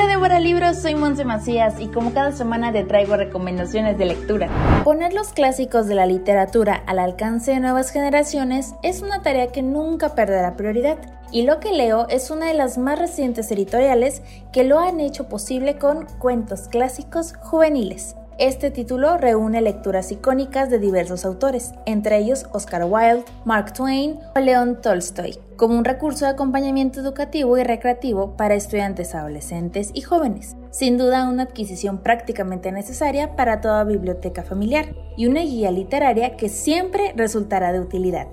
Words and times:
Hola 0.00 0.12
Débora 0.12 0.40
Libros, 0.40 0.78
soy 0.78 0.94
Monse 0.94 1.26
Macías 1.26 1.78
y 1.78 1.88
como 1.88 2.14
cada 2.14 2.32
semana 2.32 2.72
te 2.72 2.84
traigo 2.84 3.18
recomendaciones 3.18 3.98
de 3.98 4.06
lectura. 4.06 4.48
Poner 4.82 5.12
los 5.12 5.34
clásicos 5.34 5.88
de 5.88 5.94
la 5.94 6.06
literatura 6.06 6.82
al 6.86 6.98
alcance 6.98 7.50
de 7.50 7.60
nuevas 7.60 7.90
generaciones 7.90 8.74
es 8.82 9.02
una 9.02 9.20
tarea 9.20 9.48
que 9.48 9.60
nunca 9.60 10.14
perderá 10.14 10.56
prioridad. 10.56 10.96
Y 11.30 11.42
lo 11.42 11.60
que 11.60 11.72
leo 11.72 12.08
es 12.08 12.30
una 12.30 12.46
de 12.46 12.54
las 12.54 12.78
más 12.78 12.98
recientes 12.98 13.52
editoriales 13.52 14.22
que 14.52 14.64
lo 14.64 14.78
han 14.78 15.00
hecho 15.00 15.28
posible 15.28 15.76
con 15.76 16.06
cuentos 16.18 16.68
clásicos 16.68 17.34
juveniles. 17.38 18.16
Este 18.40 18.70
título 18.70 19.18
reúne 19.18 19.60
lecturas 19.60 20.10
icónicas 20.10 20.70
de 20.70 20.78
diversos 20.78 21.26
autores, 21.26 21.74
entre 21.84 22.16
ellos 22.16 22.46
Oscar 22.52 22.86
Wilde, 22.86 23.26
Mark 23.44 23.74
Twain 23.74 24.18
o 24.34 24.40
León 24.40 24.80
Tolstoy, 24.80 25.36
como 25.56 25.76
un 25.76 25.84
recurso 25.84 26.24
de 26.24 26.30
acompañamiento 26.30 27.00
educativo 27.00 27.58
y 27.58 27.64
recreativo 27.64 28.38
para 28.38 28.54
estudiantes 28.54 29.14
adolescentes 29.14 29.90
y 29.92 30.00
jóvenes. 30.00 30.56
Sin 30.70 30.96
duda 30.96 31.28
una 31.28 31.42
adquisición 31.42 31.98
prácticamente 31.98 32.72
necesaria 32.72 33.36
para 33.36 33.60
toda 33.60 33.84
biblioteca 33.84 34.42
familiar 34.42 34.94
y 35.18 35.26
una 35.26 35.42
guía 35.42 35.70
literaria 35.70 36.38
que 36.38 36.48
siempre 36.48 37.12
resultará 37.14 37.74
de 37.74 37.80
utilidad. 37.80 38.28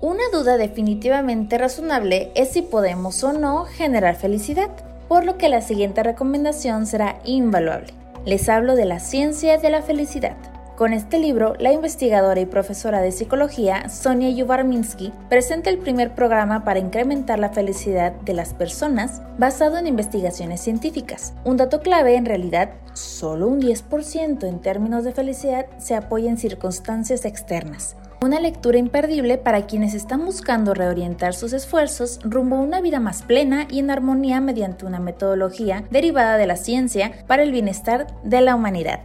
Una 0.00 0.22
duda 0.32 0.56
definitivamente 0.56 1.58
razonable 1.58 2.32
es 2.34 2.48
si 2.48 2.62
podemos 2.62 3.22
o 3.24 3.34
no 3.34 3.66
generar 3.66 4.16
felicidad, 4.16 4.70
por 5.06 5.26
lo 5.26 5.36
que 5.36 5.50
la 5.50 5.60
siguiente 5.60 6.02
recomendación 6.02 6.86
será 6.86 7.18
invaluable 7.24 7.92
les 8.28 8.50
hablo 8.50 8.76
de 8.76 8.84
la 8.84 9.00
ciencia 9.00 9.56
de 9.56 9.70
la 9.70 9.80
felicidad. 9.80 10.36
Con 10.76 10.92
este 10.92 11.18
libro, 11.18 11.54
la 11.58 11.72
investigadora 11.72 12.38
y 12.38 12.44
profesora 12.44 13.00
de 13.00 13.10
psicología 13.10 13.88
Sonia 13.88 14.28
Yubarminsky 14.28 15.14
presenta 15.30 15.70
el 15.70 15.78
primer 15.78 16.14
programa 16.14 16.62
para 16.62 16.78
incrementar 16.78 17.38
la 17.38 17.48
felicidad 17.48 18.12
de 18.12 18.34
las 18.34 18.52
personas 18.52 19.22
basado 19.38 19.78
en 19.78 19.86
investigaciones 19.86 20.60
científicas. 20.60 21.32
Un 21.44 21.56
dato 21.56 21.80
clave, 21.80 22.16
en 22.16 22.26
realidad, 22.26 22.74
solo 22.92 23.48
un 23.48 23.62
10% 23.62 24.46
en 24.46 24.60
términos 24.60 25.04
de 25.04 25.12
felicidad 25.12 25.64
se 25.78 25.96
apoya 25.96 26.28
en 26.28 26.36
circunstancias 26.36 27.24
externas. 27.24 27.96
Una 28.20 28.40
lectura 28.40 28.78
imperdible 28.78 29.38
para 29.38 29.66
quienes 29.66 29.94
están 29.94 30.24
buscando 30.24 30.74
reorientar 30.74 31.34
sus 31.34 31.52
esfuerzos 31.52 32.18
rumbo 32.24 32.56
a 32.56 32.60
una 32.60 32.80
vida 32.80 32.98
más 32.98 33.22
plena 33.22 33.68
y 33.70 33.78
en 33.78 33.92
armonía 33.92 34.40
mediante 34.40 34.86
una 34.86 34.98
metodología 34.98 35.84
derivada 35.90 36.36
de 36.36 36.48
la 36.48 36.56
ciencia 36.56 37.12
para 37.28 37.44
el 37.44 37.52
bienestar 37.52 38.08
de 38.24 38.40
la 38.40 38.56
humanidad. 38.56 39.00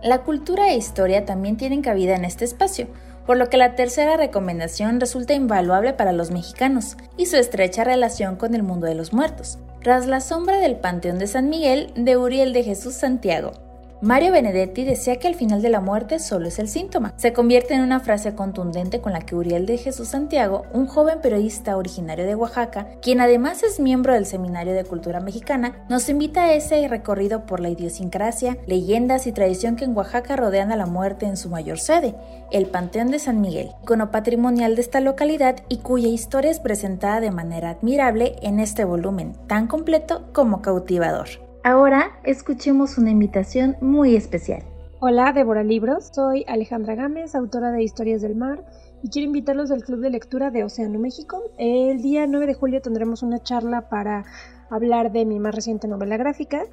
La 0.00 0.22
cultura 0.22 0.68
e 0.68 0.76
historia 0.76 1.24
también 1.24 1.56
tienen 1.56 1.82
cabida 1.82 2.14
en 2.14 2.24
este 2.24 2.44
espacio, 2.44 2.86
por 3.26 3.36
lo 3.36 3.48
que 3.48 3.56
la 3.56 3.74
tercera 3.74 4.16
recomendación 4.16 5.00
resulta 5.00 5.34
invaluable 5.34 5.92
para 5.92 6.12
los 6.12 6.30
mexicanos 6.30 6.96
y 7.16 7.26
su 7.26 7.38
estrecha 7.38 7.82
relación 7.82 8.36
con 8.36 8.54
el 8.54 8.62
mundo 8.62 8.86
de 8.86 8.94
los 8.94 9.12
muertos. 9.12 9.58
Tras 9.82 10.06
la 10.06 10.20
sombra 10.20 10.58
del 10.58 10.76
Panteón 10.76 11.18
de 11.18 11.26
San 11.26 11.48
Miguel 11.48 11.92
de 11.96 12.16
Uriel 12.16 12.52
de 12.52 12.62
Jesús 12.62 12.94
Santiago, 12.94 13.71
Mario 14.02 14.32
Benedetti 14.32 14.82
decía 14.82 15.20
que 15.20 15.28
al 15.28 15.36
final 15.36 15.62
de 15.62 15.68
la 15.68 15.80
muerte 15.80 16.18
solo 16.18 16.48
es 16.48 16.58
el 16.58 16.66
síntoma. 16.66 17.14
Se 17.18 17.32
convierte 17.32 17.74
en 17.74 17.82
una 17.82 18.00
frase 18.00 18.34
contundente 18.34 19.00
con 19.00 19.12
la 19.12 19.20
que 19.20 19.36
Uriel 19.36 19.64
de 19.64 19.78
Jesús 19.78 20.08
Santiago, 20.08 20.64
un 20.72 20.88
joven 20.88 21.20
periodista 21.20 21.76
originario 21.76 22.26
de 22.26 22.34
Oaxaca, 22.34 22.88
quien 23.00 23.20
además 23.20 23.62
es 23.62 23.78
miembro 23.78 24.14
del 24.14 24.26
Seminario 24.26 24.74
de 24.74 24.82
Cultura 24.82 25.20
Mexicana, 25.20 25.86
nos 25.88 26.08
invita 26.08 26.42
a 26.42 26.52
ese 26.52 26.88
recorrido 26.88 27.46
por 27.46 27.60
la 27.60 27.68
idiosincrasia, 27.68 28.58
leyendas 28.66 29.28
y 29.28 29.32
tradición 29.32 29.76
que 29.76 29.84
en 29.84 29.96
Oaxaca 29.96 30.34
rodean 30.34 30.72
a 30.72 30.76
la 30.76 30.86
muerte 30.86 31.26
en 31.26 31.36
su 31.36 31.48
mayor 31.48 31.78
sede, 31.78 32.16
el 32.50 32.66
Panteón 32.66 33.12
de 33.12 33.20
San 33.20 33.40
Miguel, 33.40 33.70
icono 33.84 34.10
patrimonial 34.10 34.74
de 34.74 34.80
esta 34.80 34.98
localidad 35.00 35.58
y 35.68 35.76
cuya 35.76 36.08
historia 36.08 36.50
es 36.50 36.58
presentada 36.58 37.20
de 37.20 37.30
manera 37.30 37.70
admirable 37.70 38.34
en 38.42 38.58
este 38.58 38.84
volumen, 38.84 39.34
tan 39.46 39.68
completo 39.68 40.24
como 40.32 40.60
cautivador. 40.60 41.41
Ahora 41.64 42.10
escuchemos 42.24 42.98
una 42.98 43.12
invitación 43.12 43.76
muy 43.80 44.16
especial. 44.16 44.64
Hola, 44.98 45.32
Débora 45.32 45.62
Libros. 45.62 46.10
Soy 46.12 46.44
Alejandra 46.48 46.96
Gámez, 46.96 47.36
autora 47.36 47.70
de 47.70 47.84
Historias 47.84 48.20
del 48.20 48.34
Mar, 48.34 48.64
y 49.00 49.10
quiero 49.10 49.26
invitarlos 49.26 49.70
al 49.70 49.84
Club 49.84 50.00
de 50.00 50.10
Lectura 50.10 50.50
de 50.50 50.64
Océano 50.64 50.98
México. 50.98 51.40
El 51.58 52.02
día 52.02 52.26
9 52.26 52.46
de 52.46 52.54
julio 52.54 52.82
tendremos 52.82 53.22
una 53.22 53.40
charla 53.44 53.88
para 53.88 54.24
hablar 54.70 55.12
de 55.12 55.24
mi 55.24 55.38
más 55.38 55.54
reciente 55.54 55.86
novela 55.86 56.16
gráfica. 56.16 56.64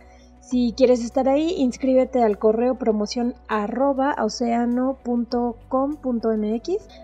Si 0.41 0.73
quieres 0.75 1.06
estar 1.06 1.29
ahí, 1.29 1.53
inscríbete 1.59 2.23
al 2.23 2.39
correo 2.39 2.73
promoción. 2.73 3.35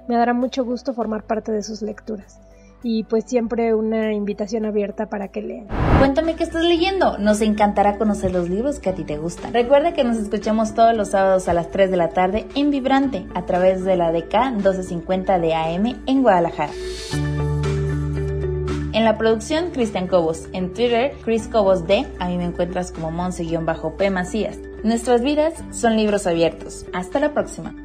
Me 0.07 0.15
dará 0.15 0.33
mucho 0.33 0.65
gusto 0.65 0.93
formar 0.95 1.23
parte 1.27 1.51
de 1.51 1.61
sus 1.61 1.83
lecturas 1.83 2.44
y 2.85 3.03
pues 3.03 3.23
siempre 3.25 3.73
una 3.73 4.13
invitación 4.13 4.63
abierta 4.63 5.07
para 5.07 5.29
que 5.29 5.41
lean. 5.41 5.67
Cuéntame 5.97 6.35
qué 6.35 6.43
estás 6.43 6.63
leyendo, 6.63 7.17
nos 7.17 7.41
encantará 7.41 7.97
conocer 7.97 8.31
los 8.31 8.47
libros 8.47 8.79
que 8.79 8.89
a 8.89 8.93
ti 8.93 9.03
te 9.03 9.17
gustan. 9.17 9.53
Recuerda 9.53 9.93
que 9.93 10.03
nos 10.03 10.17
escuchamos 10.17 10.75
todos 10.75 10.95
los 10.95 11.09
sábados 11.09 11.47
a 11.47 11.55
las 11.55 11.71
3 11.71 11.89
de 11.89 11.97
la 11.97 12.09
tarde 12.09 12.45
en 12.53 12.69
Vibrante 12.69 13.25
a 13.33 13.47
través 13.47 13.83
de 13.83 13.95
la 13.95 14.11
DK 14.11 14.51
1250 14.57 15.39
de 15.39 15.55
AM 15.55 16.03
en 16.05 16.21
Guadalajara. 16.21 16.73
En 18.93 19.03
la 19.03 19.17
producción, 19.17 19.71
Cristian 19.71 20.07
Cobos. 20.07 20.47
En 20.53 20.71
Twitter, 20.71 21.13
Chris 21.25 21.47
Cobos 21.47 21.85
D. 21.85 22.05
A 22.19 22.29
mí 22.29 22.37
me 22.37 22.45
encuentras 22.45 22.91
como 22.91 23.11
Monse-P 23.11 24.09
Macías. 24.09 24.57
Nuestras 24.83 25.21
vidas 25.21 25.53
son 25.71 25.97
libros 25.97 26.27
abiertos. 26.27 26.85
Hasta 26.93 27.19
la 27.19 27.33
próxima. 27.33 27.75